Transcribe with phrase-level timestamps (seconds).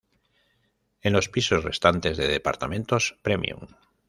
[1.03, 3.67] En los pisos restantes, de departamentos premium.